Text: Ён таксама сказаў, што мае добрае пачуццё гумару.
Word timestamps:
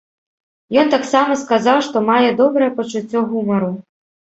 Ён 0.83 0.87
таксама 0.95 1.37
сказаў, 1.43 1.77
што 1.91 2.05
мае 2.11 2.29
добрае 2.43 2.75
пачуццё 2.83 3.29
гумару. 3.33 3.75